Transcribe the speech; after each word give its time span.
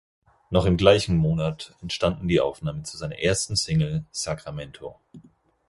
Noch 0.49 0.65
im 0.65 0.77
gleichen 0.77 1.15
Monat 1.15 1.75
entstanden 1.79 2.27
die 2.27 2.39
Aufnahmen 2.41 2.85
zu 2.85 2.97
seiner 2.97 3.19
ersten 3.19 3.55
Single 3.55 4.03
"Sacramento". 4.09 4.99